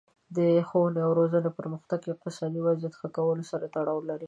د 0.37 0.39
ښوونې 0.67 0.99
او 1.05 1.11
روزنې 1.19 1.49
پرمختګ 1.59 1.99
د 2.03 2.07
اقتصادي 2.13 2.59
وضعیت 2.63 2.93
ښه 2.99 3.07
کولو 3.17 3.43
سره 3.51 3.65
تړاو 3.75 4.07
لري. 4.09 4.19